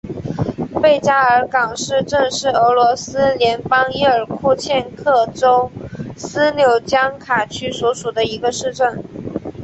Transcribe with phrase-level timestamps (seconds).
[0.81, 5.71] 贝加尔港市镇是俄罗斯联邦伊尔库茨克州
[6.17, 9.03] 斯柳江卡区所属的一个市镇。